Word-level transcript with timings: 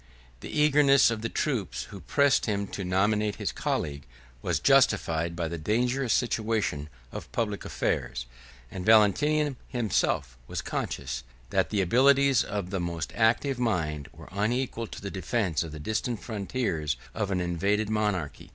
The 0.39 0.49
eagerness 0.49 1.11
of 1.11 1.21
the 1.21 1.29
troops, 1.29 1.83
who 1.91 1.99
pressed 2.01 2.47
him 2.47 2.65
to 2.69 2.83
nominate 2.83 3.35
his 3.35 3.51
colleague, 3.51 4.07
was 4.41 4.59
justified 4.59 5.35
by 5.35 5.47
the 5.47 5.59
dangerous 5.59 6.11
situation 6.11 6.89
of 7.11 7.31
public 7.31 7.65
affairs; 7.65 8.25
and 8.71 8.83
Valentinian 8.83 9.57
himself 9.67 10.39
was 10.47 10.63
conscious, 10.63 11.23
that 11.51 11.69
the 11.69 11.81
abilities 11.81 12.43
of 12.43 12.71
the 12.71 12.79
most 12.79 13.13
active 13.15 13.59
mind 13.59 14.07
were 14.11 14.27
unequal 14.31 14.87
to 14.87 14.99
the 15.01 15.11
defence 15.11 15.61
of 15.61 15.71
the 15.71 15.77
distant 15.79 16.19
frontiers 16.23 16.97
of 17.13 17.29
an 17.29 17.39
invaded 17.39 17.87
monarchy. 17.91 18.49